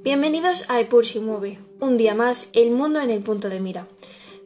Bienvenidos 0.00 0.64
a 0.70 0.78
Epur 0.78 1.04
si 1.04 1.18
mueve, 1.18 1.58
un 1.80 1.96
día 1.96 2.14
más, 2.14 2.50
el 2.52 2.70
mundo 2.70 3.00
en 3.00 3.10
el 3.10 3.20
punto 3.20 3.48
de 3.48 3.58
mira. 3.58 3.88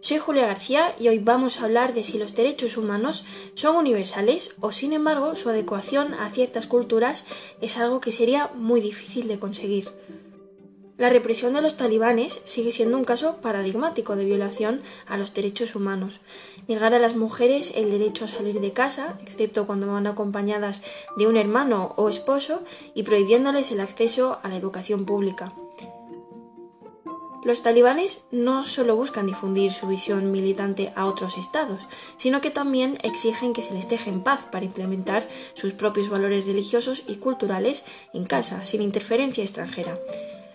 Soy 0.01 0.17
Julia 0.17 0.47
García 0.47 0.97
y 0.99 1.09
hoy 1.09 1.19
vamos 1.19 1.61
a 1.61 1.65
hablar 1.65 1.93
de 1.93 2.05
si 2.05 2.19
los 2.19 2.35
derechos 2.35 2.79
humanos 2.79 3.27
son 3.55 3.77
universales 3.77 4.57
o 4.61 4.73
sin 4.73 4.95
embargo 4.95 5.37
su 5.37 5.51
adecuación 5.51 6.15
a 6.15 6.31
ciertas 6.31 6.67
culturas 6.67 7.27
es 7.61 7.77
algo 7.77 8.01
que 8.01 8.13
sería 8.13 8.51
muy 8.55 8.81
difícil 8.81 9.29
de 9.29 9.39
conseguir. 9.39 9.91
La 10.99 11.09
represión 11.09 11.55
de 11.55 11.63
los 11.63 11.77
talibanes 11.77 12.41
sigue 12.45 12.71
siendo 12.71 12.99
un 12.99 13.05
caso 13.05 13.37
paradigmático 13.37 14.15
de 14.15 14.27
violación 14.27 14.83
a 15.07 15.17
los 15.17 15.33
derechos 15.33 15.75
humanos. 15.75 16.21
Negar 16.69 16.95
a 16.95 16.99
las 16.99 17.17
mujeres 17.17 17.73
el 17.75 17.91
derecho 17.91 18.27
a 18.27 18.29
salir 18.29 18.61
de 18.61 18.73
casa, 18.73 19.19
excepto 19.23 19.67
cuando 19.67 19.87
van 19.87 20.07
acompañadas 20.07 20.83
de 21.17 21.27
un 21.27 21.37
hermano 21.37 21.95
o 21.97 22.09
esposo, 22.09 22.63
y 22.95 23.05
prohibiéndoles 23.05 23.73
el 23.73 23.81
acceso 23.81 24.39
a 24.43 24.49
la 24.49 24.57
educación 24.57 25.07
pública. 25.07 25.55
Los 27.45 27.63
talibanes 27.63 28.25
no 28.31 28.65
solo 28.65 28.95
buscan 28.95 29.27
difundir 29.27 29.73
su 29.73 29.89
visión 29.89 30.31
militante 30.31 30.93
a 30.95 31.07
otros 31.07 31.37
estados, 31.39 31.89
sino 32.17 32.41
que 32.41 32.53
también 32.53 32.99
exigen 33.03 33.53
que 33.53 33.63
se 33.63 33.75
les 33.75 33.89
deje 33.89 34.11
en 34.11 34.23
paz 34.23 34.47
para 34.53 34.65
implementar 34.65 35.29
sus 35.55 35.73
propios 35.73 36.09
valores 36.09 36.47
religiosos 36.47 37.03
y 37.09 37.17
culturales 37.17 37.83
en 38.15 38.27
casa, 38.27 38.65
sin 38.65 38.81
interferencia 38.81 39.43
extranjera. 39.43 39.99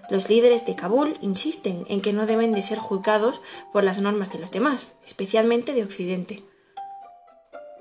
Los 0.10 0.30
líderes 0.30 0.66
de 0.66 0.76
Kabul 0.76 1.18
insisten 1.22 1.86
en 1.90 2.02
que 2.02 2.14
no 2.14 2.26
deben 2.26 2.54
de 2.54 2.62
ser 2.62 2.78
juzgados 2.78 3.42
por 3.74 3.84
las 3.84 4.00
normas 4.00 4.32
de 4.32 4.40
los 4.40 4.52
demás, 4.52 4.88
especialmente 5.06 5.74
de 5.74 5.84
Occidente. 5.84 6.44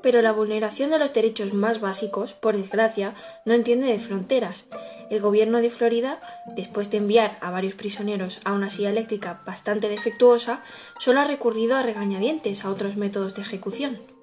Pero 0.03 0.23
la 0.23 0.33
vulneración 0.33 0.91
de 0.91 0.99
los 0.99 1.13
derechos 1.13 1.53
más 1.53 1.81
básicos, 1.81 2.33
por 2.33 2.57
desgracia, 2.57 3.15
no 3.45 3.55
entiende 3.55 3.87
de 3.87 3.99
fronteras. 3.99 4.65
El 5.11 5.21
gobierno 5.21 5.61
de 5.61 5.71
Florida, 5.71 6.21
después 6.55 6.91
de 6.91 6.99
enviar 6.99 7.39
a 7.41 7.51
varios 7.51 7.75
prisioneros 7.75 8.41
a 8.45 8.53
una 8.53 8.71
silla 8.71 8.91
eléctrica 8.91 9.43
bastante 9.47 9.89
defectuosa, 9.89 10.63
solo 10.99 11.21
ha 11.21 11.25
recurrido 11.25 11.77
a 11.77 11.83
regañadientes 11.83 12.65
a 12.65 12.71
otros 12.71 12.97
métodos 12.97 13.35
de 13.35 13.43
ejecución. 13.43 14.16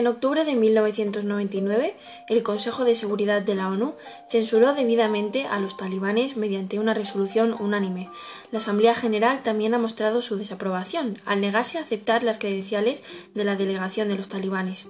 En 0.00 0.06
octubre 0.06 0.46
de 0.46 0.56
1999, 0.56 1.94
el 2.30 2.42
Consejo 2.42 2.84
de 2.84 2.96
Seguridad 2.96 3.42
de 3.42 3.54
la 3.54 3.68
ONU 3.68 3.96
censuró 4.30 4.72
debidamente 4.72 5.44
a 5.44 5.60
los 5.60 5.76
talibanes 5.76 6.38
mediante 6.38 6.78
una 6.78 6.94
resolución 6.94 7.54
unánime. 7.60 8.08
La 8.50 8.60
Asamblea 8.60 8.94
General 8.94 9.42
también 9.42 9.74
ha 9.74 9.78
mostrado 9.78 10.22
su 10.22 10.38
desaprobación 10.38 11.18
al 11.26 11.42
negarse 11.42 11.76
a 11.76 11.82
aceptar 11.82 12.22
las 12.22 12.38
credenciales 12.38 13.02
de 13.34 13.44
la 13.44 13.56
delegación 13.56 14.08
de 14.08 14.16
los 14.16 14.30
talibanes 14.30 14.86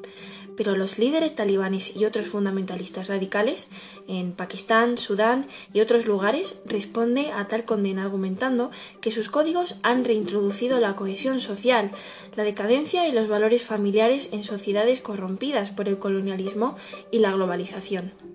pero 0.60 0.76
los 0.76 0.98
líderes 0.98 1.34
talibanes 1.34 1.96
y 1.96 2.04
otros 2.04 2.26
fundamentalistas 2.26 3.08
radicales 3.08 3.68
en 4.08 4.32
Pakistán, 4.32 4.98
Sudán 4.98 5.46
y 5.72 5.80
otros 5.80 6.04
lugares 6.04 6.60
responde 6.66 7.32
a 7.32 7.48
tal 7.48 7.64
condena 7.64 8.02
argumentando 8.02 8.70
que 9.00 9.10
sus 9.10 9.30
códigos 9.30 9.76
han 9.82 10.04
reintroducido 10.04 10.78
la 10.78 10.96
cohesión 10.96 11.40
social, 11.40 11.92
la 12.36 12.44
decadencia 12.44 13.08
y 13.08 13.12
los 13.12 13.26
valores 13.26 13.62
familiares 13.62 14.34
en 14.34 14.44
sociedades 14.44 15.00
corrompidas 15.00 15.70
por 15.70 15.88
el 15.88 15.98
colonialismo 15.98 16.76
y 17.10 17.20
la 17.20 17.32
globalización. 17.32 18.29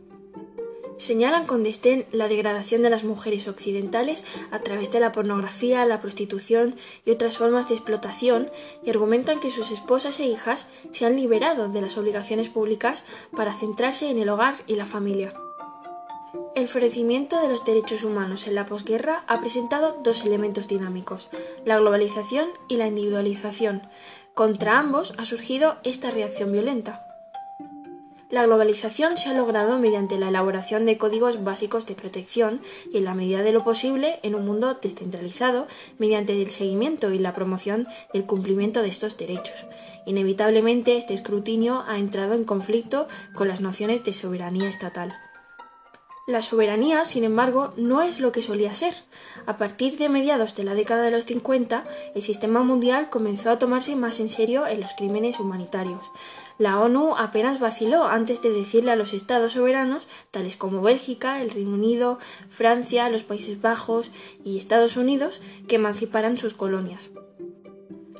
Señalan 1.05 1.45
con 1.45 1.61
desdén 1.61 2.07
la 2.11 2.27
degradación 2.27 2.81
de 2.81 2.89
las 2.89 3.03
mujeres 3.03 3.47
occidentales 3.47 4.23
a 4.49 4.57
través 4.61 4.91
de 4.91 4.99
la 4.99 5.11
pornografía, 5.11 5.85
la 5.85 6.01
prostitución 6.01 6.73
y 7.05 7.11
otras 7.11 7.37
formas 7.37 7.69
de 7.69 7.75
explotación 7.75 8.49
y 8.83 8.89
argumentan 8.89 9.39
que 9.39 9.51
sus 9.51 9.69
esposas 9.69 10.19
e 10.19 10.25
hijas 10.25 10.65
se 10.89 11.05
han 11.05 11.15
liberado 11.15 11.69
de 11.69 11.79
las 11.79 11.99
obligaciones 11.99 12.49
públicas 12.49 13.03
para 13.35 13.53
centrarse 13.53 14.09
en 14.09 14.17
el 14.17 14.29
hogar 14.29 14.55
y 14.65 14.77
la 14.77 14.87
familia. 14.87 15.35
El 16.55 16.67
florecimiento 16.67 17.39
de 17.39 17.49
los 17.49 17.63
derechos 17.63 18.03
humanos 18.03 18.47
en 18.47 18.55
la 18.55 18.65
posguerra 18.65 19.25
ha 19.27 19.41
presentado 19.41 19.99
dos 20.01 20.25
elementos 20.25 20.67
dinámicos, 20.67 21.29
la 21.65 21.77
globalización 21.77 22.49
y 22.67 22.77
la 22.77 22.87
individualización. 22.87 23.83
Contra 24.33 24.79
ambos 24.79 25.13
ha 25.19 25.25
surgido 25.25 25.75
esta 25.83 26.09
reacción 26.09 26.51
violenta. 26.51 27.04
La 28.31 28.43
globalización 28.43 29.17
se 29.17 29.29
ha 29.29 29.33
logrado 29.33 29.77
mediante 29.77 30.17
la 30.17 30.29
elaboración 30.29 30.85
de 30.85 30.97
códigos 30.97 31.43
básicos 31.43 31.85
de 31.85 31.93
protección 31.93 32.59
y, 32.91 32.97
en 32.97 33.05
la 33.05 33.13
medida 33.13 33.43
de 33.43 33.51
lo 33.51 33.63
posible, 33.63 34.19
en 34.23 34.33
un 34.33 34.45
mundo 34.45 34.79
descentralizado, 34.81 35.67
mediante 35.99 36.41
el 36.41 36.49
seguimiento 36.49 37.11
y 37.11 37.19
la 37.19 37.35
promoción 37.35 37.87
del 38.13 38.25
cumplimiento 38.25 38.81
de 38.81 38.87
estos 38.87 39.15
derechos. 39.15 39.67
Inevitablemente, 40.07 40.97
este 40.97 41.13
escrutinio 41.13 41.83
ha 41.87 41.99
entrado 41.99 42.33
en 42.33 42.45
conflicto 42.45 43.07
con 43.35 43.47
las 43.47 43.61
nociones 43.61 44.03
de 44.03 44.13
soberanía 44.13 44.69
estatal. 44.69 45.15
La 46.27 46.41
soberanía, 46.41 47.05
sin 47.05 47.23
embargo, 47.23 47.71
no 47.77 48.01
es 48.01 48.19
lo 48.19 48.31
que 48.31 48.41
solía 48.41 48.73
ser. 48.73 48.95
A 49.45 49.57
partir 49.57 49.99
de 49.99 50.09
mediados 50.09 50.55
de 50.55 50.63
la 50.63 50.73
década 50.73 51.03
de 51.03 51.11
los 51.11 51.25
50, 51.25 51.85
el 52.15 52.21
sistema 52.23 52.63
mundial 52.63 53.11
comenzó 53.11 53.51
a 53.51 53.59
tomarse 53.59 53.95
más 53.95 54.19
en 54.19 54.29
serio 54.29 54.65
en 54.65 54.81
los 54.81 54.93
crímenes 54.93 55.39
humanitarios. 55.39 56.01
La 56.57 56.79
ONU 56.79 57.15
apenas 57.15 57.59
vaciló 57.59 58.05
antes 58.05 58.41
de 58.41 58.49
decirle 58.51 58.89
a 58.89 58.95
los 58.95 59.13
estados 59.13 59.53
soberanos, 59.53 60.07
tales 60.31 60.57
como 60.57 60.81
Bélgica, 60.81 61.43
el 61.43 61.51
Reino 61.51 61.75
Unido, 61.75 62.17
Francia, 62.49 63.07
los 63.09 63.21
Países 63.21 63.61
Bajos 63.61 64.09
y 64.43 64.57
Estados 64.57 64.97
Unidos, 64.97 65.41
que 65.67 65.75
emanciparan 65.75 66.39
sus 66.39 66.55
colonias. 66.55 67.01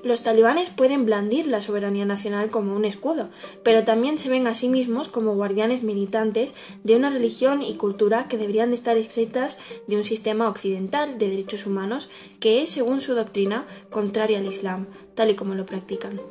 Los 0.06 0.22
talibanes 0.22 0.70
pueden 0.70 1.04
blandir 1.04 1.48
la 1.48 1.64
soberanía 1.64 2.06
nacional 2.06 2.52
como 2.52 2.76
un 2.76 2.86
escudo, 2.86 3.30
pero 3.64 3.84
también 3.84 4.20
se 4.20 4.30
ven 4.30 4.46
a 4.46 4.54
sí 4.54 4.70
mismos 4.70 5.08
como 5.08 5.34
guardianes 5.34 5.82
militantes 5.82 6.54
de 6.84 6.96
una 6.96 7.10
religión 7.10 7.64
y 7.64 7.74
cultura 7.74 8.28
que 8.28 8.38
deberían 8.38 8.70
de 8.70 8.76
estar 8.76 8.98
exentas 8.98 9.58
de 9.88 9.96
un 9.96 10.04
sistema 10.04 10.48
occidental 10.48 11.18
de 11.18 11.32
derechos 11.32 11.66
humanos 11.66 12.08
que 12.40 12.62
es, 12.62 12.70
según 12.70 13.02
su 13.02 13.16
doctrina, 13.16 13.66
contraria 13.90 14.38
al 14.38 14.46
Islam, 14.46 14.86
tal 15.16 15.32
y 15.32 15.36
como 15.36 15.56
lo 15.56 15.66
practican. 15.66 16.22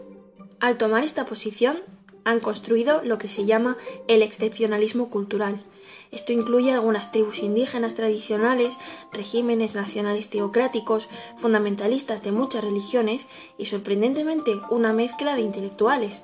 Al 0.61 0.79
tomar 0.79 1.03
esta 1.03 1.27
posición, 1.27 1.79
han 2.25 2.41
construido 2.41 3.03
lo 3.03 3.19
que 3.19 3.29
se 3.29 3.45
llama 3.45 3.77
el 4.09 4.23
excepcionalismo 4.23 5.11
cultural. 5.11 5.61
Esto 6.11 6.33
incluye 6.33 6.73
algunas 6.73 7.11
tribus 7.11 7.41
indígenas 7.41 7.95
tradicionales, 7.95 8.79
regímenes 9.12 9.75
nacionales 9.75 10.31
teocráticos, 10.31 11.09
fundamentalistas 11.37 12.23
de 12.23 12.33
muchas 12.33 12.62
religiones 12.62 13.27
y, 13.59 13.67
sorprendentemente, 13.67 14.53
una 14.71 14.93
mezcla 14.93 15.35
de 15.35 15.43
intelectuales. 15.43 16.21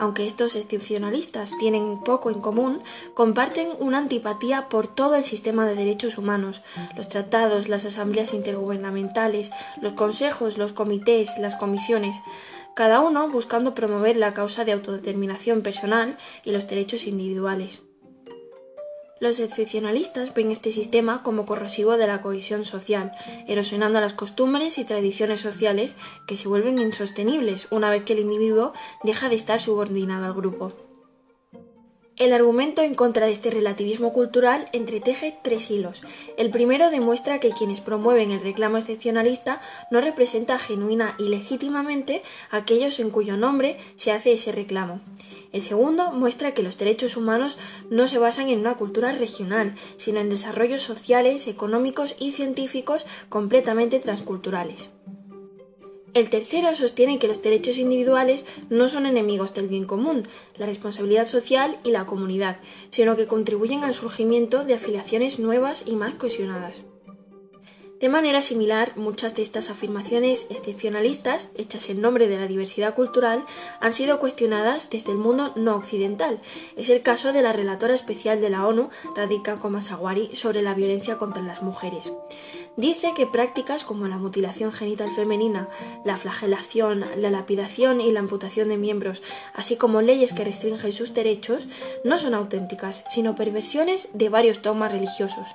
Aunque 0.00 0.26
estos 0.26 0.54
excepcionalistas 0.54 1.50
tienen 1.58 1.98
poco 2.04 2.30
en 2.30 2.40
común, 2.40 2.82
comparten 3.14 3.68
una 3.80 3.98
antipatía 3.98 4.68
por 4.68 4.86
todo 4.86 5.16
el 5.16 5.24
sistema 5.24 5.66
de 5.66 5.74
derechos 5.74 6.18
humanos, 6.18 6.62
los 6.96 7.08
tratados, 7.08 7.68
las 7.68 7.84
asambleas 7.84 8.32
intergubernamentales, 8.32 9.50
los 9.82 9.94
consejos, 9.94 10.56
los 10.56 10.70
comités, 10.72 11.36
las 11.38 11.56
comisiones 11.56 12.16
cada 12.78 13.00
uno 13.00 13.28
buscando 13.28 13.74
promover 13.74 14.16
la 14.16 14.34
causa 14.34 14.64
de 14.64 14.70
autodeterminación 14.70 15.62
personal 15.62 16.16
y 16.44 16.52
los 16.52 16.68
derechos 16.68 17.08
individuales. 17.08 17.82
Los 19.18 19.40
excepcionalistas 19.40 20.32
ven 20.32 20.52
este 20.52 20.70
sistema 20.70 21.24
como 21.24 21.44
corrosivo 21.44 21.96
de 21.96 22.06
la 22.06 22.22
cohesión 22.22 22.64
social, 22.64 23.10
erosionando 23.48 24.00
las 24.00 24.12
costumbres 24.12 24.78
y 24.78 24.84
tradiciones 24.84 25.40
sociales 25.40 25.96
que 26.28 26.36
se 26.36 26.46
vuelven 26.46 26.78
insostenibles 26.78 27.66
una 27.72 27.90
vez 27.90 28.04
que 28.04 28.12
el 28.12 28.20
individuo 28.20 28.72
deja 29.02 29.28
de 29.28 29.34
estar 29.34 29.60
subordinado 29.60 30.26
al 30.26 30.34
grupo. 30.34 30.87
El 32.18 32.32
argumento 32.32 32.82
en 32.82 32.96
contra 32.96 33.26
de 33.26 33.32
este 33.32 33.48
relativismo 33.52 34.12
cultural 34.12 34.68
entreteje 34.72 35.38
tres 35.44 35.70
hilos. 35.70 36.02
El 36.36 36.50
primero 36.50 36.90
demuestra 36.90 37.38
que 37.38 37.52
quienes 37.52 37.80
promueven 37.80 38.32
el 38.32 38.40
reclamo 38.40 38.76
excepcionalista 38.76 39.60
no 39.92 40.00
representa 40.00 40.58
genuina 40.58 41.14
y 41.20 41.28
legítimamente 41.28 42.22
a 42.50 42.56
aquellos 42.56 42.98
en 42.98 43.10
cuyo 43.10 43.36
nombre 43.36 43.76
se 43.94 44.10
hace 44.10 44.32
ese 44.32 44.50
reclamo. 44.50 45.00
El 45.52 45.62
segundo 45.62 46.10
muestra 46.10 46.54
que 46.54 46.64
los 46.64 46.76
derechos 46.76 47.16
humanos 47.16 47.56
no 47.88 48.08
se 48.08 48.18
basan 48.18 48.48
en 48.48 48.58
una 48.58 48.74
cultura 48.74 49.12
regional, 49.12 49.76
sino 49.96 50.18
en 50.18 50.28
desarrollos 50.28 50.82
sociales, 50.82 51.46
económicos 51.46 52.16
y 52.18 52.32
científicos 52.32 53.06
completamente 53.28 54.00
transculturales. 54.00 54.92
El 56.14 56.30
tercero 56.30 56.74
sostiene 56.74 57.18
que 57.18 57.28
los 57.28 57.42
derechos 57.42 57.78
individuales 57.78 58.46
no 58.70 58.88
son 58.88 59.06
enemigos 59.06 59.54
del 59.54 59.68
bien 59.68 59.84
común, 59.84 60.26
la 60.56 60.66
responsabilidad 60.66 61.26
social 61.26 61.78
y 61.84 61.90
la 61.90 62.06
comunidad, 62.06 62.58
sino 62.90 63.16
que 63.16 63.26
contribuyen 63.26 63.84
al 63.84 63.94
surgimiento 63.94 64.64
de 64.64 64.74
afiliaciones 64.74 65.38
nuevas 65.38 65.84
y 65.86 65.96
más 65.96 66.14
cohesionadas. 66.14 66.82
De 68.00 68.08
manera 68.08 68.42
similar, 68.42 68.92
muchas 68.96 69.34
de 69.34 69.42
estas 69.42 69.70
afirmaciones 69.70 70.46
excepcionalistas, 70.50 71.50
hechas 71.56 71.90
en 71.90 72.00
nombre 72.00 72.28
de 72.28 72.38
la 72.38 72.46
diversidad 72.46 72.94
cultural, 72.94 73.44
han 73.80 73.92
sido 73.92 74.20
cuestionadas 74.20 74.88
desde 74.88 75.10
el 75.10 75.18
mundo 75.18 75.52
no 75.56 75.74
occidental. 75.74 76.38
Es 76.76 76.90
el 76.90 77.02
caso 77.02 77.32
de 77.32 77.42
la 77.42 77.52
relatora 77.52 77.94
especial 77.94 78.40
de 78.40 78.50
la 78.50 78.68
ONU, 78.68 78.90
Radhika 79.16 79.58
Komasawari, 79.58 80.30
sobre 80.36 80.62
la 80.62 80.74
violencia 80.74 81.18
contra 81.18 81.42
las 81.42 81.60
mujeres. 81.60 82.12
Dice 82.76 83.14
que 83.16 83.26
prácticas 83.26 83.82
como 83.82 84.06
la 84.06 84.18
mutilación 84.18 84.70
genital 84.70 85.10
femenina, 85.10 85.68
la 86.04 86.16
flagelación, 86.16 87.04
la 87.16 87.30
lapidación 87.30 88.00
y 88.00 88.12
la 88.12 88.20
amputación 88.20 88.68
de 88.68 88.76
miembros, 88.76 89.22
así 89.54 89.74
como 89.74 90.02
leyes 90.02 90.32
que 90.32 90.44
restringen 90.44 90.92
sus 90.92 91.14
derechos, 91.14 91.66
no 92.04 92.16
son 92.18 92.34
auténticas, 92.34 93.02
sino 93.10 93.34
perversiones 93.34 94.10
de 94.12 94.28
varios 94.28 94.62
dogmas 94.62 94.92
religiosos. 94.92 95.48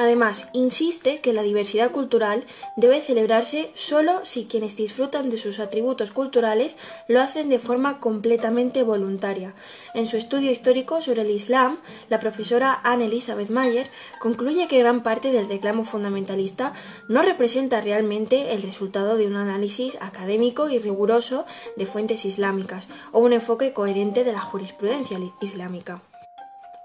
Además, 0.00 0.48
insiste 0.54 1.20
que 1.20 1.34
la 1.34 1.42
diversidad 1.42 1.90
cultural 1.90 2.46
debe 2.74 3.02
celebrarse 3.02 3.70
solo 3.74 4.24
si 4.24 4.46
quienes 4.46 4.74
disfrutan 4.74 5.28
de 5.28 5.36
sus 5.36 5.60
atributos 5.60 6.10
culturales 6.10 6.74
lo 7.06 7.20
hacen 7.20 7.50
de 7.50 7.58
forma 7.58 8.00
completamente 8.00 8.82
voluntaria. 8.82 9.52
En 9.92 10.06
su 10.06 10.16
estudio 10.16 10.50
histórico 10.50 11.02
sobre 11.02 11.20
el 11.20 11.30
Islam, 11.30 11.80
la 12.08 12.18
profesora 12.18 12.80
Anne 12.82 13.04
Elizabeth 13.04 13.50
Mayer 13.50 13.90
concluye 14.20 14.68
que 14.68 14.78
gran 14.78 15.02
parte 15.02 15.32
del 15.32 15.50
reclamo 15.50 15.84
fundamentalista 15.84 16.72
no 17.08 17.20
representa 17.20 17.82
realmente 17.82 18.54
el 18.54 18.62
resultado 18.62 19.18
de 19.18 19.26
un 19.26 19.36
análisis 19.36 19.98
académico 20.00 20.70
y 20.70 20.78
riguroso 20.78 21.44
de 21.76 21.84
fuentes 21.84 22.24
islámicas 22.24 22.88
o 23.12 23.18
un 23.18 23.34
enfoque 23.34 23.74
coherente 23.74 24.24
de 24.24 24.32
la 24.32 24.40
jurisprudencia 24.40 25.18
islámica. 25.42 26.00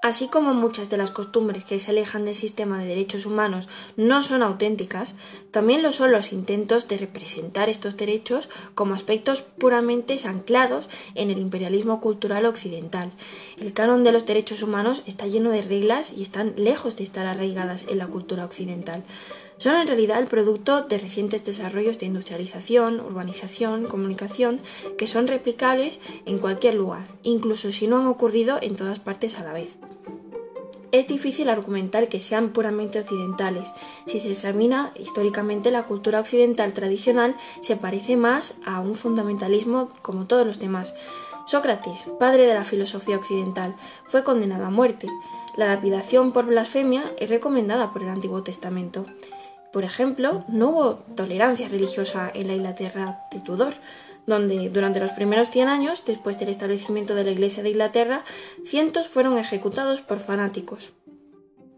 Así 0.05 0.27
como 0.27 0.53
muchas 0.53 0.91
de 0.91 0.97
las 0.97 1.09
costumbres 1.09 1.65
que 1.65 1.79
se 1.79 1.89
alejan 1.89 2.25
del 2.25 2.35
sistema 2.35 2.77
de 2.77 2.85
derechos 2.85 3.25
humanos 3.25 3.67
no 3.97 4.21
son 4.21 4.43
auténticas, 4.43 5.15
también 5.49 5.81
lo 5.81 5.91
son 5.91 6.11
los 6.11 6.31
intentos 6.31 6.87
de 6.87 6.99
representar 6.99 7.69
estos 7.69 7.97
derechos 7.97 8.47
como 8.75 8.93
aspectos 8.93 9.41
puramente 9.41 10.15
anclados 10.23 10.87
en 11.15 11.31
el 11.31 11.39
imperialismo 11.39 12.01
cultural 12.01 12.45
occidental. 12.45 13.13
El 13.57 13.73
canon 13.73 14.03
de 14.03 14.11
los 14.11 14.27
derechos 14.27 14.61
humanos 14.61 15.01
está 15.07 15.25
lleno 15.25 15.49
de 15.49 15.63
reglas 15.63 16.13
y 16.15 16.21
están 16.21 16.53
lejos 16.55 16.97
de 16.97 17.03
estar 17.03 17.25
arraigadas 17.25 17.87
en 17.89 17.97
la 17.97 18.05
cultura 18.05 18.45
occidental 18.45 19.03
son 19.57 19.75
en 19.77 19.87
realidad 19.87 20.19
el 20.19 20.27
producto 20.27 20.81
de 20.81 20.97
recientes 20.97 21.45
desarrollos 21.45 21.97
de 21.97 22.07
industrialización, 22.07 22.99
urbanización, 22.99 23.85
comunicación, 23.85 24.59
que 24.97 25.07
son 25.07 25.27
replicables 25.27 25.99
en 26.25 26.39
cualquier 26.39 26.75
lugar, 26.75 27.07
incluso 27.23 27.71
si 27.71 27.87
no 27.87 27.99
han 27.99 28.07
ocurrido 28.07 28.59
en 28.61 28.75
todas 28.75 28.99
partes 28.99 29.39
a 29.39 29.45
la 29.45 29.53
vez. 29.53 29.69
Es 30.95 31.07
difícil 31.07 31.49
argumentar 31.49 32.07
que 32.07 32.21
sean 32.21 32.51
puramente 32.51 33.01
occidentales. 33.01 33.73
Si 34.05 34.17
se 34.17 34.31
examina 34.31 34.93
históricamente 34.95 35.69
la 35.69 35.83
cultura 35.83 36.21
occidental 36.21 36.71
tradicional 36.71 37.35
se 37.59 37.75
parece 37.75 38.15
más 38.15 38.59
a 38.65 38.79
un 38.79 38.95
fundamentalismo 38.95 39.89
como 40.01 40.25
todos 40.25 40.47
los 40.47 40.57
demás. 40.57 40.93
Sócrates, 41.47 42.05
padre 42.17 42.47
de 42.47 42.53
la 42.53 42.63
filosofía 42.63 43.17
occidental, 43.17 43.75
fue 44.05 44.23
condenado 44.23 44.63
a 44.63 44.69
muerte. 44.69 45.09
La 45.57 45.67
lapidación 45.67 46.31
por 46.31 46.45
blasfemia 46.45 47.11
es 47.19 47.29
recomendada 47.29 47.91
por 47.91 48.01
el 48.01 48.07
Antiguo 48.07 48.41
Testamento. 48.43 49.05
Por 49.73 49.83
ejemplo, 49.83 50.45
no 50.47 50.69
hubo 50.69 50.93
tolerancia 51.17 51.67
religiosa 51.67 52.31
en 52.33 52.47
la 52.47 52.55
Inglaterra 52.55 53.19
de 53.31 53.41
Tudor 53.41 53.73
donde 54.27 54.69
durante 54.69 54.99
los 54.99 55.11
primeros 55.11 55.49
100 55.49 55.67
años, 55.67 56.03
después 56.05 56.39
del 56.39 56.49
establecimiento 56.49 57.15
de 57.15 57.25
la 57.25 57.31
Iglesia 57.31 57.63
de 57.63 57.69
Inglaterra, 57.69 58.23
cientos 58.65 59.07
fueron 59.07 59.37
ejecutados 59.37 60.01
por 60.01 60.19
fanáticos. 60.19 60.91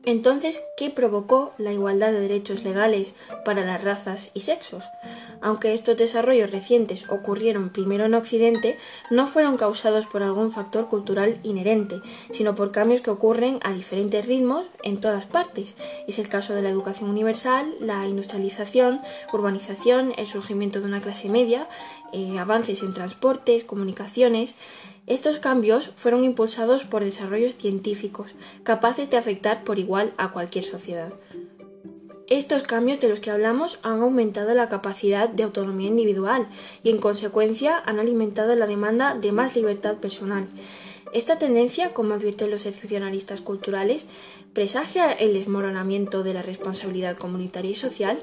Entonces, 0.07 0.63
¿qué 0.77 0.89
provocó 0.89 1.53
la 1.57 1.73
igualdad 1.73 2.13
de 2.13 2.21
derechos 2.21 2.63
legales 2.63 3.13
para 3.43 3.65
las 3.65 3.83
razas 3.83 4.31
y 4.33 4.39
sexos? 4.39 4.85
Aunque 5.41 5.73
estos 5.73 5.97
desarrollos 5.97 6.49
recientes 6.49 7.09
ocurrieron 7.09 7.71
primero 7.71 8.05
en 8.05 8.13
Occidente, 8.13 8.77
no 9.11 9.27
fueron 9.27 9.57
causados 9.57 10.05
por 10.05 10.23
algún 10.23 10.53
factor 10.53 10.87
cultural 10.87 11.41
inherente, 11.43 11.99
sino 12.31 12.55
por 12.55 12.71
cambios 12.71 13.01
que 13.01 13.09
ocurren 13.09 13.59
a 13.63 13.73
diferentes 13.73 14.25
ritmos 14.25 14.65
en 14.81 15.01
todas 15.01 15.25
partes. 15.25 15.75
Es 16.07 16.19
el 16.19 16.29
caso 16.29 16.55
de 16.55 16.61
la 16.61 16.69
educación 16.69 17.09
universal, 17.09 17.75
la 17.81 18.07
industrialización, 18.07 19.01
urbanización, 19.33 20.13
el 20.15 20.25
surgimiento 20.25 20.79
de 20.79 20.85
una 20.85 21.01
clase 21.01 21.27
media, 21.27 21.67
eh, 22.13 22.39
avances 22.39 22.81
en 22.81 22.93
transportes, 22.93 23.65
comunicaciones, 23.65 24.55
estos 25.07 25.39
cambios 25.39 25.91
fueron 25.95 26.25
impulsados 26.25 26.83
por 26.83 27.03
desarrollos 27.03 27.55
científicos, 27.55 28.35
capaces 28.63 29.09
de 29.09 29.15
afectar 29.15 29.63
por 29.63 29.79
igual 29.79 30.13
a 30.17 30.33
cualquier 30.33 30.65
sociedad. 30.65 31.13
Estos 32.27 32.63
cambios 32.63 32.99
de 32.99 33.07
los 33.07 33.21
que 33.21 33.31
hablamos 33.31 33.79
han 33.83 34.01
aumentado 34.01 34.53
la 34.53 34.67
capacidad 34.67 35.29
de 35.29 35.43
autonomía 35.43 35.87
individual 35.87 36.47
y 36.83 36.89
en 36.89 36.97
consecuencia 36.97 37.81
han 37.85 37.99
alimentado 37.99 38.53
la 38.55 38.67
demanda 38.67 39.15
de 39.15 39.31
más 39.31 39.55
libertad 39.55 39.95
personal. 39.95 40.49
Esta 41.13 41.37
tendencia, 41.37 41.93
como 41.93 42.13
advierten 42.13 42.51
los 42.51 42.65
excepcionalistas 42.65 43.39
culturales, 43.39 44.07
presagia 44.51 45.13
el 45.13 45.33
desmoronamiento 45.33 46.23
de 46.23 46.33
la 46.33 46.41
responsabilidad 46.41 47.15
comunitaria 47.15 47.71
y 47.71 47.75
social, 47.75 48.19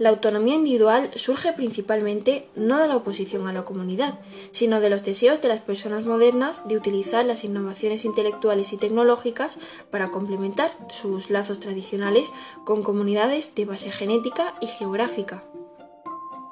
la 0.00 0.08
autonomía 0.08 0.54
individual 0.54 1.10
surge 1.14 1.52
principalmente 1.52 2.48
no 2.56 2.78
de 2.78 2.88
la 2.88 2.96
oposición 2.96 3.46
a 3.46 3.52
la 3.52 3.66
comunidad, 3.66 4.18
sino 4.50 4.80
de 4.80 4.88
los 4.88 5.04
deseos 5.04 5.42
de 5.42 5.48
las 5.48 5.60
personas 5.60 6.06
modernas 6.06 6.66
de 6.66 6.78
utilizar 6.78 7.26
las 7.26 7.44
innovaciones 7.44 8.06
intelectuales 8.06 8.72
y 8.72 8.78
tecnológicas 8.78 9.58
para 9.90 10.10
complementar 10.10 10.70
sus 10.88 11.28
lazos 11.28 11.60
tradicionales 11.60 12.32
con 12.64 12.82
comunidades 12.82 13.54
de 13.54 13.66
base 13.66 13.90
genética 13.90 14.54
y 14.62 14.68
geográfica. 14.68 15.44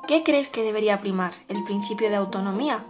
¿Qué 0.07 0.23
crees 0.25 0.51
que 0.51 0.63
debería 0.63 1.01
primar, 1.01 1.33
el 1.49 1.65
principio 1.65 2.11
de 2.11 2.17
autonomía 2.17 2.85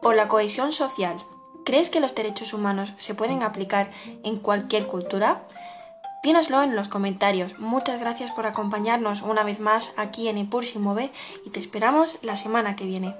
o 0.00 0.12
la 0.12 0.28
cohesión 0.28 0.70
social? 0.70 1.20
¿Crees 1.64 1.90
que 1.90 1.98
los 1.98 2.14
derechos 2.14 2.52
humanos 2.52 2.92
se 2.98 3.16
pueden 3.16 3.42
aplicar 3.42 3.90
en 4.22 4.38
cualquier 4.38 4.86
cultura? 4.86 5.48
Dínoslo 6.22 6.62
en 6.62 6.74
los 6.74 6.88
comentarios. 6.88 7.58
Muchas 7.58 8.00
gracias 8.00 8.30
por 8.30 8.46
acompañarnos 8.46 9.22
una 9.22 9.44
vez 9.44 9.60
más 9.60 9.94
aquí 9.96 10.28
en 10.28 10.38
Ipur 10.38 10.64
Move 10.78 11.10
y 11.46 11.50
te 11.50 11.60
esperamos 11.60 12.18
la 12.22 12.36
semana 12.36 12.74
que 12.74 12.84
viene. 12.84 13.14